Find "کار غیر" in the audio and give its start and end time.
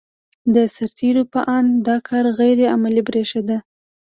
2.07-2.57